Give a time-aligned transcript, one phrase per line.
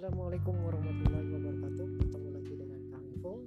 [0.00, 1.86] Assalamualaikum warahmatullahi wabarakatuh.
[2.00, 3.44] Ketemu lagi dengan Kang Ifung.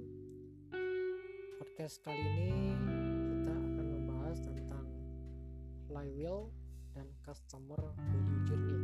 [1.58, 2.78] Podcast kali ini
[3.26, 4.86] kita akan membahas tentang
[5.90, 6.54] flywheel
[6.94, 8.78] dan customer value journey.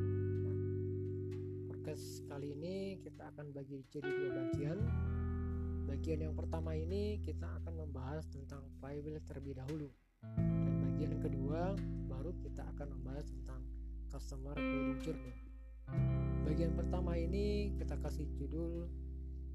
[0.50, 0.58] Nah,
[1.70, 4.78] Podcast kali ini kita akan bagi jadi dua bagian.
[5.86, 9.94] Bagian yang pertama ini kita akan membahas tentang flywheel terlebih dahulu.
[10.26, 11.78] Dan bagian kedua
[12.10, 13.62] baru kita akan membahas tentang
[14.10, 15.50] customer value journey
[16.48, 18.88] Bagian pertama ini kita kasih judul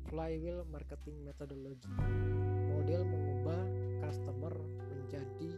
[0.05, 1.89] Flywheel Marketing Methodology.
[2.69, 3.61] Model mengubah
[4.05, 4.53] customer
[4.93, 5.49] menjadi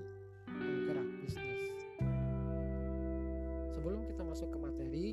[0.47, 1.63] penggerak bisnis.
[3.75, 5.07] Sebelum kita masuk ke materi,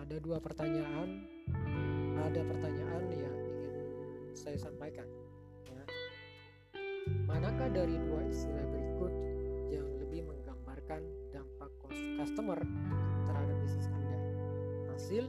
[0.00, 1.28] ada dua pertanyaan.
[2.24, 3.74] Ada pertanyaan yang ingin
[4.32, 5.04] saya sampaikan.
[5.68, 5.84] Ya.
[7.28, 9.12] Manakah dari dua istilah berikut
[9.68, 11.04] yang lebih menggambarkan
[11.36, 11.70] dampak
[12.16, 13.03] customer bisnis Anda?
[15.04, 15.28] Hasil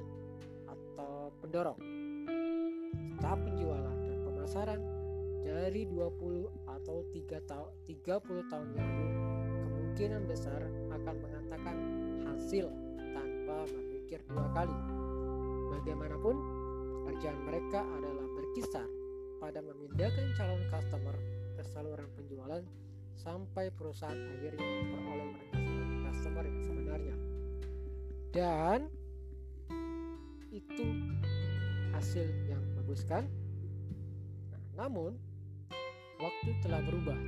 [1.44, 1.76] pendorong.
[3.20, 4.80] Tahap penjualan dan pemasaran
[5.44, 9.08] dari 20 atau 3 tahun 30 tahun lalu
[9.68, 10.64] kemungkinan besar
[10.96, 11.76] akan mengatakan
[12.24, 14.80] hasil tanpa berpikir dua kali.
[15.76, 16.36] Bagaimanapun,
[17.04, 18.88] pekerjaan mereka adalah berkisar
[19.44, 21.20] pada memindahkan calon customer
[21.60, 22.64] ke saluran penjualan
[23.20, 25.60] sampai perusahaan akhirnya memperoleh mereka
[26.08, 27.16] customer yang sebenarnya.
[28.32, 29.04] Dan
[30.56, 30.88] itu
[31.92, 33.28] hasil yang bagus kan?
[34.56, 35.20] Nah, namun
[36.16, 37.20] waktu telah berubah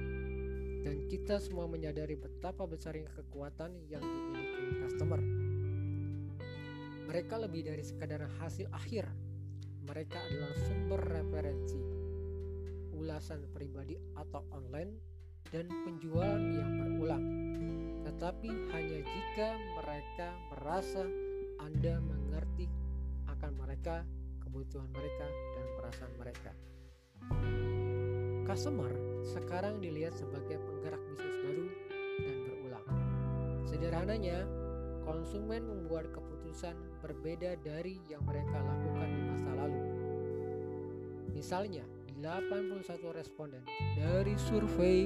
[0.87, 5.19] dan kita semua menyadari betapa besarnya kekuatan yang dimiliki customer.
[7.07, 9.07] Mereka lebih dari sekadar hasil akhir.
[9.83, 11.79] Mereka adalah sumber referensi,
[12.95, 14.95] ulasan pribadi atau online,
[15.51, 17.25] dan penjualan yang berulang.
[18.03, 21.03] Tetapi hanya jika mereka merasa
[21.63, 22.66] Anda mengerti
[23.77, 24.01] mereka,
[24.41, 26.51] kebutuhan mereka, dan perasaan mereka.
[28.41, 28.89] Customer
[29.21, 31.65] sekarang dilihat sebagai penggerak bisnis baru
[32.25, 32.87] dan berulang.
[33.69, 34.49] Sederhananya,
[35.05, 36.73] konsumen membuat keputusan
[37.05, 39.81] berbeda dari yang mereka lakukan di masa lalu.
[41.37, 41.85] Misalnya,
[42.17, 42.81] 81
[43.13, 43.61] responden
[43.93, 45.05] dari survei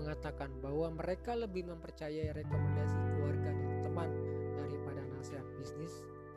[0.00, 4.23] mengatakan bahwa mereka lebih mempercayai rekomendasi keluarga dan teman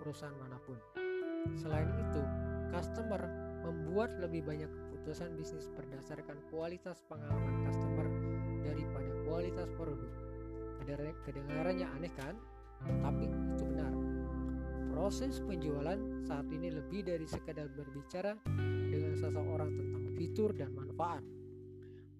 [0.08, 0.80] perusahaan mana pun.
[1.60, 2.24] Selain itu,
[2.72, 3.20] customer
[3.68, 8.08] membuat lebih banyak keputusan bisnis berdasarkan kualitas pengalaman customer
[8.64, 10.08] daripada kualitas produk.
[11.28, 12.40] Kedengarannya aneh kan?
[12.88, 13.92] Tapi itu benar.
[14.96, 18.40] Proses penjualan saat ini lebih dari sekadar berbicara
[18.88, 21.20] dengan seseorang tentang fitur dan manfaat.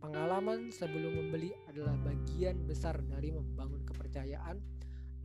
[0.04, 4.60] Pengalaman sebelum membeli adalah bagian besar dari membangun kepercayaan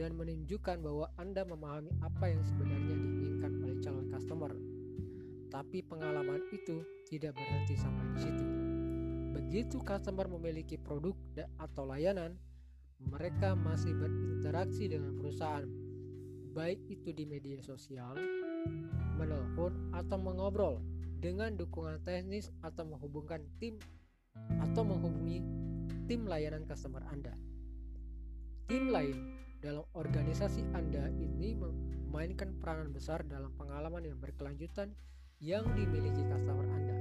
[0.03, 4.51] dan menunjukkan bahwa Anda memahami apa yang sebenarnya diinginkan oleh calon customer.
[5.47, 8.47] Tapi pengalaman itu tidak berhenti sampai di situ.
[9.39, 11.15] Begitu customer memiliki produk
[11.63, 12.35] atau layanan,
[12.99, 15.71] mereka masih berinteraksi dengan perusahaan,
[16.51, 18.19] baik itu di media sosial,
[19.15, 20.83] menelpon, atau mengobrol
[21.23, 23.79] dengan dukungan teknis atau menghubungkan tim
[24.59, 25.39] atau menghubungi
[26.11, 27.39] tim layanan customer Anda.
[28.67, 34.91] Tim lain dalam organisasi Anda ini memainkan peranan besar dalam pengalaman yang berkelanjutan
[35.39, 36.97] yang dimiliki customer Anda.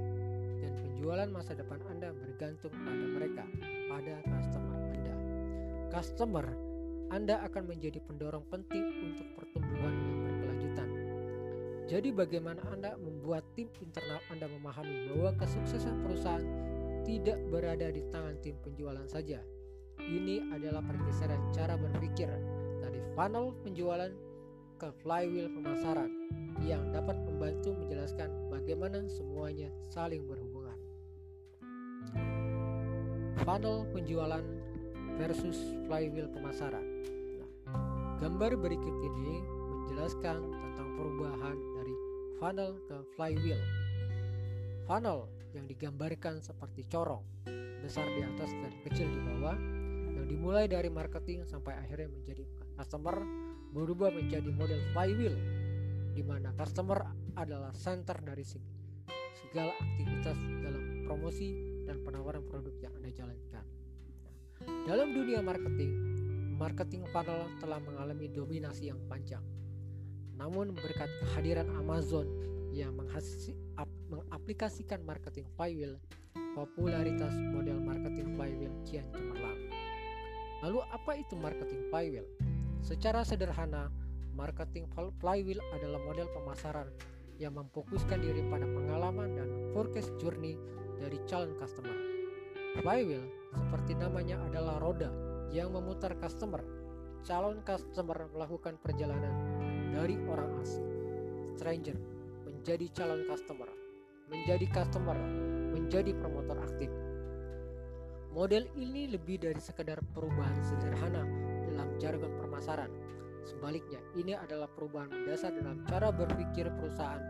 [0.62, 3.44] Dan penjualan masa depan Anda bergantung pada mereka,
[3.90, 5.14] pada customer Anda.
[5.90, 6.46] Customer
[7.10, 10.88] Anda akan menjadi pendorong penting untuk pertumbuhan yang berkelanjutan.
[11.90, 16.46] Jadi bagaimana Anda membuat tim internal Anda memahami bahwa kesuksesan perusahaan
[17.02, 19.42] tidak berada di tangan tim penjualan saja,
[19.98, 22.30] ini adalah pergeseran cara berpikir
[23.12, 24.08] funnel penjualan
[24.80, 26.10] ke flywheel pemasaran
[26.64, 30.78] yang dapat membantu menjelaskan bagaimana semuanya saling berhubungan.
[33.44, 34.44] Funnel penjualan
[35.20, 36.84] versus flywheel pemasaran.
[38.22, 41.94] Gambar berikut ini menjelaskan tentang perubahan dari
[42.40, 43.60] funnel ke flywheel.
[44.88, 47.22] Funnel yang digambarkan seperti corong,
[47.84, 49.58] besar di atas dan kecil di bawah,
[50.16, 52.46] yang dimulai dari marketing sampai akhirnya menjadi
[52.76, 53.16] customer
[53.72, 55.36] berubah menjadi model flywheel
[56.12, 57.00] di mana customer
[57.36, 61.56] adalah center dari segala aktivitas dalam promosi
[61.88, 63.64] dan penawaran produk yang Anda jalankan.
[64.86, 65.92] Dalam dunia marketing,
[66.56, 69.42] marketing funnel telah mengalami dominasi yang panjang.
[70.36, 72.28] Namun berkat kehadiran Amazon
[72.72, 72.96] yang
[74.08, 76.00] mengaplikasikan marketing flywheel,
[76.56, 79.60] popularitas model marketing flywheel kian cemerlang.
[80.62, 82.26] Lalu apa itu marketing flywheel?
[82.82, 83.94] Secara sederhana,
[84.34, 84.90] marketing
[85.22, 86.90] flywheel adalah model pemasaran
[87.38, 90.58] yang memfokuskan diri pada pengalaman dan forecast journey
[90.98, 91.94] dari calon customer.
[92.82, 93.22] Flywheel,
[93.54, 95.14] seperti namanya adalah roda
[95.54, 96.58] yang memutar customer.
[97.22, 99.30] Calon customer melakukan perjalanan
[99.94, 100.86] dari orang asing,
[101.54, 101.94] stranger,
[102.42, 103.70] menjadi calon customer,
[104.26, 105.14] menjadi customer,
[105.70, 106.90] menjadi promotor aktif.
[108.34, 112.92] Model ini lebih dari sekedar perubahan sederhana dalam jargon permasaran.
[113.42, 117.22] Sebaliknya, ini adalah perubahan mendasar dalam cara berpikir perusahaan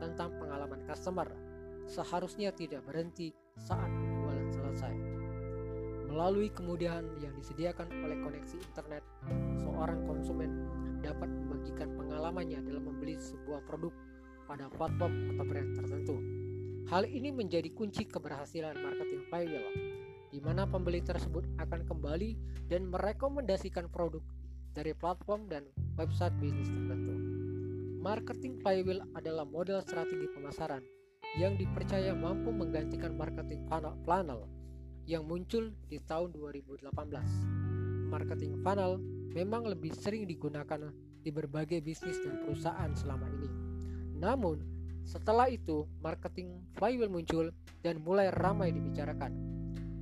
[0.00, 1.28] tentang pengalaman customer.
[1.84, 4.94] Seharusnya tidak berhenti saat jualan selesai.
[6.08, 9.04] Melalui kemudahan yang disediakan oleh koneksi internet,
[9.60, 10.50] seorang konsumen
[11.04, 13.92] dapat membagikan pengalamannya dalam membeli sebuah produk
[14.48, 16.16] pada platform atau brand tertentu.
[16.88, 19.68] Hal ini menjadi kunci keberhasilan marketing flywheel
[20.28, 22.36] di mana pembeli tersebut akan kembali
[22.68, 24.20] dan merekomendasikan produk
[24.76, 25.64] dari platform dan
[25.96, 27.16] website bisnis tertentu.
[27.98, 30.84] Marketing flywheel adalah model strategi pemasaran
[31.36, 33.66] yang dipercaya mampu menggantikan marketing
[34.06, 34.46] funnel
[35.08, 36.88] yang muncul di tahun 2018.
[38.08, 39.00] Marketing funnel
[39.32, 40.88] memang lebih sering digunakan
[41.20, 43.50] di berbagai bisnis dan perusahaan selama ini.
[44.16, 44.62] Namun,
[45.04, 49.57] setelah itu, marketing flywheel muncul dan mulai ramai dibicarakan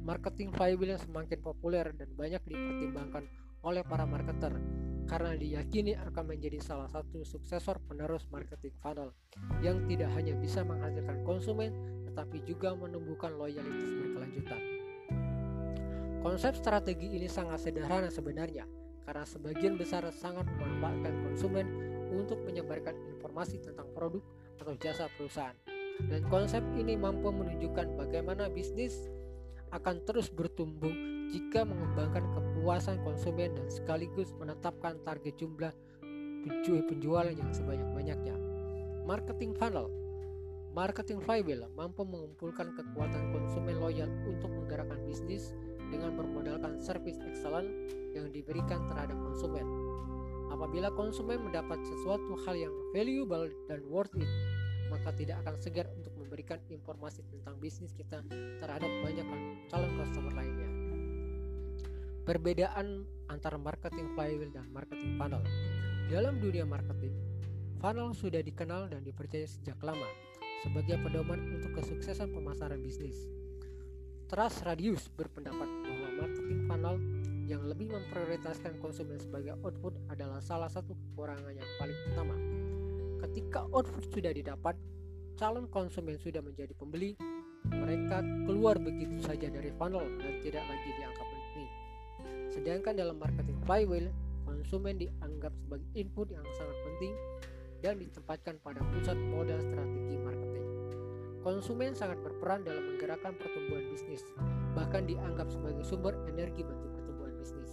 [0.07, 3.27] marketing flywheel yang semakin populer dan banyak dipertimbangkan
[3.67, 4.55] oleh para marketer
[5.11, 9.11] karena diyakini akan menjadi salah satu suksesor penerus marketing funnel
[9.59, 11.75] yang tidak hanya bisa menghasilkan konsumen
[12.07, 14.63] tetapi juga menumbuhkan loyalitas berkelanjutan.
[16.23, 18.67] Konsep strategi ini sangat sederhana sebenarnya
[19.03, 21.67] karena sebagian besar sangat memanfaatkan konsumen
[22.15, 24.23] untuk menyebarkan informasi tentang produk
[24.63, 25.55] atau jasa perusahaan.
[25.97, 29.07] Dan konsep ini mampu menunjukkan bagaimana bisnis
[29.77, 30.93] akan terus bertumbuh
[31.29, 35.73] jika mengembangkan kepuasan konsumen dan sekaligus menetapkan target jumlah
[36.87, 38.35] penjualan yang sebanyak-banyaknya.
[39.05, 39.91] Marketing funnel
[40.77, 45.57] Marketing flywheel mampu mengumpulkan kekuatan konsumen loyal untuk menggerakkan bisnis
[45.89, 47.69] dengan bermodalkan service excellent
[48.13, 49.65] yang diberikan terhadap konsumen.
[50.53, 54.29] Apabila konsumen mendapat sesuatu hal yang valuable dan worth it,
[54.93, 58.21] maka tidak akan segar untuk memberikan informasi tentang bisnis kita
[58.61, 59.25] terhadap banyak
[59.73, 60.69] calon customer lainnya.
[62.29, 65.41] Perbedaan antara marketing flywheel dan marketing funnel.
[66.13, 67.17] Dalam dunia marketing,
[67.81, 70.05] funnel sudah dikenal dan dipercaya sejak lama
[70.61, 73.17] sebagai pedoman untuk kesuksesan pemasaran bisnis.
[74.29, 76.97] Trust Radius berpendapat bahwa marketing funnel
[77.49, 82.37] yang lebih memprioritaskan konsumen sebagai output adalah salah satu kekurangan yang paling utama.
[83.25, 84.77] Ketika output sudah didapat,
[85.37, 87.13] calon konsumen sudah menjadi pembeli,
[87.69, 91.69] mereka keluar begitu saja dari funnel dan tidak lagi dianggap penting.
[92.49, 94.09] Sedangkan dalam marketing flywheel,
[94.49, 97.13] konsumen dianggap sebagai input yang sangat penting
[97.85, 100.67] dan ditempatkan pada pusat modal strategi marketing.
[101.45, 104.25] Konsumen sangat berperan dalam menggerakkan pertumbuhan bisnis,
[104.73, 107.71] bahkan dianggap sebagai sumber energi bagi pertumbuhan bisnis.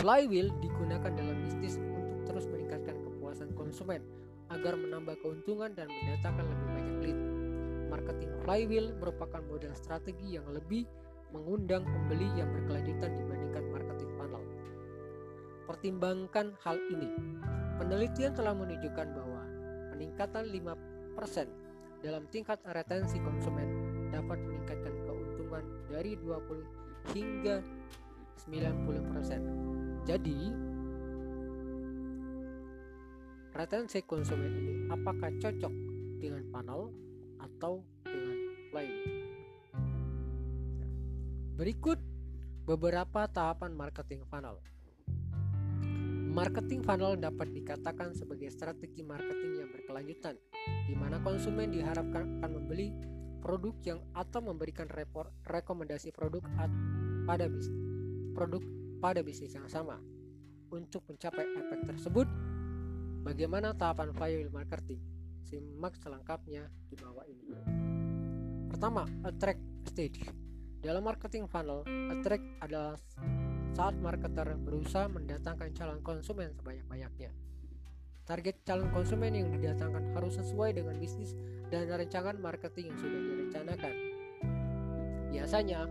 [0.00, 4.00] Flywheel digunakan dalam bisnis untuk terus meningkatkan kepuasan konsumen
[4.48, 7.18] agar menambah keuntungan dan mendatangkan lebih banyak lead.
[7.88, 10.84] Marketing flywheel merupakan model strategi yang lebih
[11.32, 14.44] mengundang pembeli yang berkelanjutan dibandingkan marketing funnel.
[15.68, 17.10] Pertimbangkan hal ini.
[17.76, 19.42] Penelitian telah menunjukkan bahwa
[19.92, 23.68] peningkatan 5% dalam tingkat retensi konsumen
[24.08, 27.60] dapat meningkatkan keuntungan dari 20 hingga
[28.48, 30.06] 90%.
[30.08, 30.38] Jadi,
[33.58, 35.74] retensi konsumen ini apakah cocok
[36.22, 36.94] dengan panel
[37.42, 38.38] atau dengan
[38.70, 38.94] lain.
[41.58, 41.98] Berikut
[42.70, 44.62] beberapa tahapan marketing funnel.
[46.30, 50.38] Marketing funnel dapat dikatakan sebagai strategi marketing yang berkelanjutan,
[50.86, 52.94] di mana konsumen diharapkan akan membeli
[53.42, 56.46] produk yang atau memberikan report, rekomendasi produk
[57.26, 57.74] pada bisnis
[58.38, 58.62] produk
[59.02, 59.98] pada bisnis yang sama.
[60.70, 62.28] Untuk mencapai efek tersebut,
[63.28, 65.04] Bagaimana tahapan flywheel marketing?
[65.44, 67.52] Simak selengkapnya di bawah ini.
[68.72, 70.24] Pertama, attract stage.
[70.80, 72.96] Dalam marketing funnel, attract adalah
[73.76, 77.28] saat marketer berusaha mendatangkan calon konsumen sebanyak-banyaknya.
[78.24, 81.36] Target calon konsumen yang didatangkan harus sesuai dengan bisnis
[81.68, 83.94] dan rancangan marketing yang sudah direncanakan.
[85.36, 85.84] Biasanya,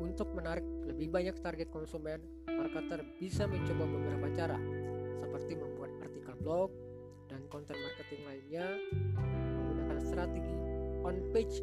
[0.00, 4.56] untuk menarik lebih banyak target konsumen, marketer bisa mencoba beberapa cara,
[5.20, 5.52] seperti
[6.02, 6.70] artikel blog
[7.28, 8.66] dan konten marketing lainnya
[9.18, 10.56] menggunakan strategi
[11.04, 11.60] on page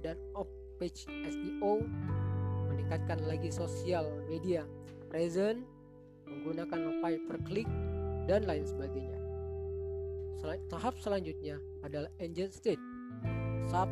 [0.00, 0.48] dan off
[0.80, 1.84] page SEO
[2.72, 4.64] meningkatkan lagi sosial media
[5.12, 5.62] present
[6.30, 7.68] menggunakan pay per click
[8.30, 9.18] dan lain sebagainya.
[10.70, 12.80] Tahap selanjutnya adalah engine state.
[13.68, 13.90] Saat,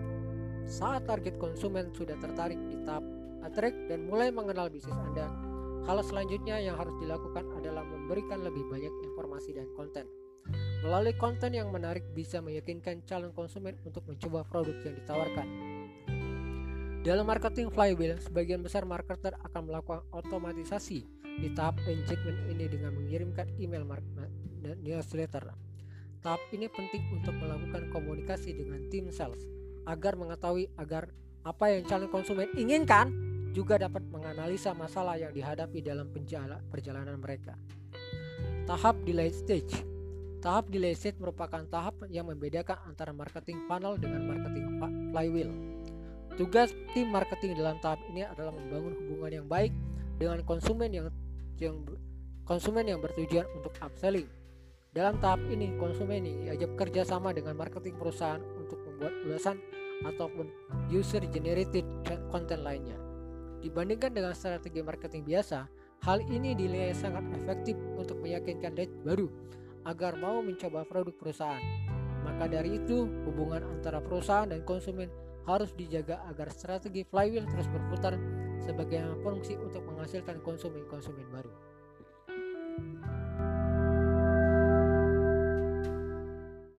[0.64, 3.04] saat target konsumen sudah tertarik di tahap
[3.44, 5.28] attract dan mulai mengenal bisnis Anda,
[5.88, 10.04] hal selanjutnya yang harus dilakukan adalah memberikan lebih banyak informasi dan konten.
[10.84, 15.48] Melalui konten yang menarik bisa meyakinkan calon konsumen untuk mencoba produk yang ditawarkan.
[17.08, 23.48] Dalam marketing flywheel, sebagian besar marketer akan melakukan otomatisasi di tahap engagement ini dengan mengirimkan
[23.56, 23.88] email
[24.84, 25.56] newsletter.
[26.20, 29.40] Tahap ini penting untuk melakukan komunikasi dengan tim sales
[29.88, 31.08] agar mengetahui agar
[31.48, 36.08] apa yang calon konsumen inginkan juga dapat menganalisa masalah yang dihadapi dalam
[36.68, 37.56] perjalanan mereka.
[38.68, 39.88] Tahap delay stage
[40.38, 44.78] Tahap delay stage merupakan tahap yang membedakan antara marketing funnel dengan marketing
[45.10, 45.50] flywheel.
[46.38, 49.74] Tugas tim marketing dalam tahap ini adalah membangun hubungan yang baik
[50.14, 51.10] dengan konsumen yang,
[51.58, 51.82] yang
[52.46, 54.30] konsumen yang bertujuan untuk upselling.
[54.94, 59.58] Dalam tahap ini, konsumen ini kerja sama dengan marketing perusahaan untuk membuat ulasan
[60.06, 60.46] ataupun
[60.86, 61.82] user generated
[62.30, 63.07] content lainnya.
[63.58, 65.66] Dibandingkan dengan strategi marketing biasa,
[66.06, 69.26] hal ini dinilai sangat efektif untuk meyakinkan lead baru
[69.86, 71.62] agar mau mencoba produk perusahaan.
[72.22, 75.10] Maka dari itu, hubungan antara perusahaan dan konsumen
[75.48, 78.14] harus dijaga agar strategi flywheel terus berputar
[78.60, 81.50] sebagai fungsi untuk menghasilkan konsumen-konsumen baru.